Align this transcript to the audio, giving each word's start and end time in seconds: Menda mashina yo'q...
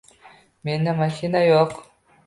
Menda 0.69 0.97
mashina 1.03 1.47
yo'q... 1.49 1.81